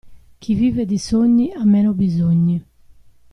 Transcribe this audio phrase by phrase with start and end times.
[0.39, 2.65] Chi vive di sogni ha meno bisogni.